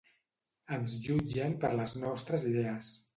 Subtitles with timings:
[0.77, 2.91] Ens jutgen per les nostres idees.